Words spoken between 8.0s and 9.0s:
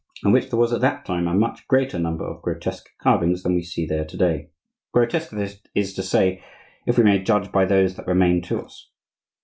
remain to us.